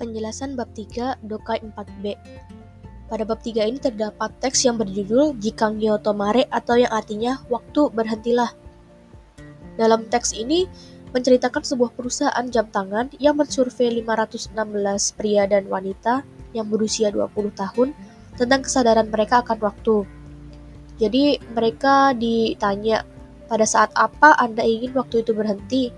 Penjelasan 0.00 0.56
bab 0.56 0.72
3 0.72 1.20
Dokai 1.20 1.60
4b. 1.60 2.16
Pada 3.12 3.24
bab 3.28 3.36
3 3.44 3.68
ini 3.68 3.76
terdapat 3.76 4.32
teks 4.40 4.64
yang 4.64 4.80
berjudul 4.80 5.36
Jikang 5.36 5.76
Tomare 6.00 6.48
atau 6.48 6.80
yang 6.80 6.88
artinya 6.88 7.36
waktu 7.52 7.92
berhentilah. 7.92 8.48
Dalam 9.76 10.08
teks 10.08 10.32
ini 10.32 10.64
menceritakan 11.12 11.60
sebuah 11.60 11.92
perusahaan 11.92 12.46
jam 12.48 12.72
tangan 12.72 13.12
yang 13.20 13.36
mensurvei 13.36 13.92
516 14.00 14.56
pria 15.20 15.44
dan 15.44 15.68
wanita 15.68 16.24
yang 16.56 16.64
berusia 16.72 17.12
20 17.12 17.52
tahun 17.52 17.92
tentang 18.40 18.64
kesadaran 18.64 19.12
mereka 19.12 19.44
akan 19.44 19.58
waktu. 19.60 20.08
Jadi 20.96 21.44
mereka 21.52 22.16
ditanya 22.16 23.04
pada 23.52 23.68
saat 23.68 23.92
apa 23.92 24.32
Anda 24.40 24.64
ingin 24.64 24.96
waktu 24.96 25.28
itu 25.28 25.36
berhenti? 25.36 25.92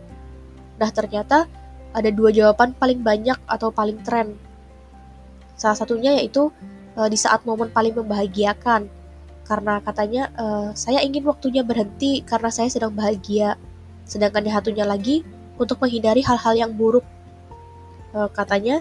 Nah 0.83 0.91
ternyata 0.91 1.47
ada 1.93 2.09
dua 2.09 2.33
jawaban 2.33 2.73
paling 2.77 3.01
banyak 3.05 3.37
atau 3.49 3.69
paling 3.69 4.01
tren. 4.05 4.37
Salah 5.57 5.77
satunya 5.77 6.17
yaitu 6.17 6.49
uh, 6.97 7.09
di 7.09 7.17
saat 7.17 7.45
momen 7.45 7.69
paling 7.71 7.95
membahagiakan. 7.97 8.89
Karena 9.43 9.83
katanya 9.85 10.33
uh, 10.39 10.71
saya 10.73 11.05
ingin 11.05 11.27
waktunya 11.29 11.61
berhenti 11.61 12.25
karena 12.25 12.49
saya 12.49 12.73
sedang 12.73 12.95
bahagia. 12.97 13.61
Sedangkan 14.09 14.45
yang 14.49 14.57
satunya 14.59 14.85
lagi 14.89 15.23
untuk 15.61 15.79
menghindari 15.83 16.25
hal-hal 16.25 16.57
yang 16.57 16.73
buruk. 16.73 17.05
Uh, 18.13 18.29
katanya 18.33 18.81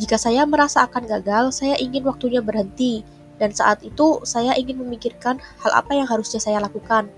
jika 0.00 0.16
saya 0.16 0.44
merasa 0.48 0.84
akan 0.84 1.04
gagal, 1.04 1.52
saya 1.56 1.76
ingin 1.76 2.04
waktunya 2.04 2.40
berhenti 2.40 3.04
dan 3.36 3.52
saat 3.52 3.82
itu 3.82 4.22
saya 4.22 4.54
ingin 4.54 4.78
memikirkan 4.80 5.40
hal 5.60 5.72
apa 5.74 5.92
yang 5.96 6.06
harusnya 6.06 6.38
saya 6.38 6.62
lakukan. 6.62 7.08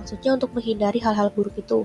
Maksudnya 0.00 0.34
untuk 0.38 0.54
menghindari 0.54 1.02
hal-hal 1.02 1.28
buruk 1.34 1.54
itu. 1.58 1.84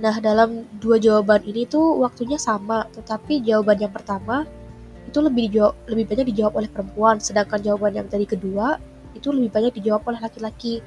Nah, 0.00 0.16
dalam 0.16 0.64
dua 0.80 0.96
jawaban 0.96 1.44
ini 1.44 1.68
tuh 1.68 2.00
waktunya 2.00 2.40
sama, 2.40 2.88
tetapi 2.96 3.44
jawaban 3.44 3.84
yang 3.84 3.92
pertama 3.92 4.48
itu 5.04 5.20
lebih 5.20 5.52
dijawab, 5.52 5.74
lebih 5.92 6.04
banyak 6.08 6.26
dijawab 6.32 6.52
oleh 6.56 6.70
perempuan, 6.72 7.16
sedangkan 7.20 7.60
jawaban 7.60 7.92
yang 8.00 8.08
tadi 8.08 8.24
kedua 8.24 8.80
itu 9.12 9.28
lebih 9.28 9.52
banyak 9.52 9.72
dijawab 9.76 10.00
oleh 10.08 10.20
laki-laki. 10.24 10.80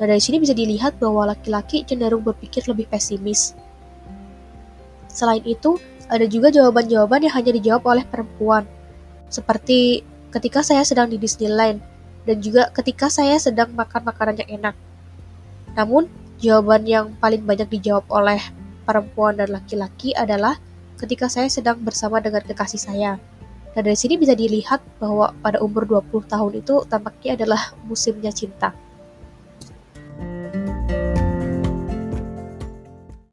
Nah, 0.00 0.08
dari 0.08 0.24
sini 0.24 0.40
bisa 0.40 0.56
dilihat 0.56 0.96
bahwa 0.96 1.36
laki-laki 1.36 1.84
cenderung 1.84 2.24
berpikir 2.24 2.64
lebih 2.64 2.88
pesimis. 2.88 3.52
Selain 5.12 5.44
itu, 5.44 5.76
ada 6.08 6.24
juga 6.24 6.48
jawaban-jawaban 6.48 7.28
yang 7.28 7.34
hanya 7.36 7.52
dijawab 7.52 7.84
oleh 7.86 8.04
perempuan. 8.08 8.64
Seperti 9.28 10.00
ketika 10.32 10.64
saya 10.64 10.82
sedang 10.82 11.12
di 11.12 11.20
Disneyland 11.20 11.78
dan 12.24 12.40
juga 12.40 12.72
ketika 12.72 13.12
saya 13.12 13.36
sedang 13.36 13.70
makan 13.76 14.02
makanan 14.02 14.40
yang 14.42 14.50
enak. 14.64 14.74
Namun, 15.76 16.08
Jawaban 16.44 16.84
yang 16.84 17.16
paling 17.24 17.40
banyak 17.48 17.72
dijawab 17.72 18.04
oleh 18.12 18.36
perempuan 18.84 19.40
dan 19.40 19.48
laki-laki 19.48 20.12
adalah 20.12 20.60
ketika 21.00 21.24
saya 21.24 21.48
sedang 21.48 21.80
bersama 21.80 22.20
dengan 22.20 22.44
kekasih 22.44 22.76
saya. 22.84 23.16
Nah 23.72 23.80
dari 23.80 23.96
sini 23.96 24.20
bisa 24.20 24.36
dilihat 24.36 24.84
bahwa 25.00 25.32
pada 25.40 25.64
umur 25.64 25.88
20 25.88 26.28
tahun 26.28 26.52
itu 26.60 26.84
tampaknya 26.84 27.40
adalah 27.40 27.72
musimnya 27.88 28.28
cinta. 28.28 28.76